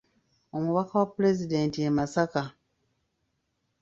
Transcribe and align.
Omubaka 0.55 0.93
wa 1.01 1.07
Pulezidenti 1.15 1.77
e 1.87 1.89
Masaka. 1.97 2.43